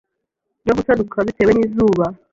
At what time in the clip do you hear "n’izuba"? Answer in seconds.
1.53-2.05